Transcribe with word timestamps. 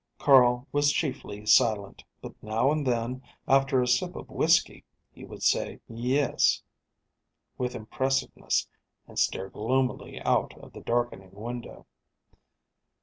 Carl 0.17 0.67
was 0.71 0.91
chiefly 0.91 1.45
silent, 1.45 2.03
but 2.23 2.33
now 2.41 2.71
and 2.71 2.87
then, 2.87 3.21
after 3.47 3.83
a 3.83 3.87
sip 3.87 4.15
of 4.15 4.31
whisky, 4.31 4.83
he 5.11 5.23
would 5.23 5.43
say 5.43 5.79
"Yes" 5.87 6.63
with 7.59 7.75
impressiveness 7.75 8.67
and 9.07 9.19
stare 9.19 9.49
gloomily 9.51 10.19
out 10.23 10.57
of 10.57 10.73
the 10.73 10.81
darkening 10.81 11.33
window. 11.33 11.85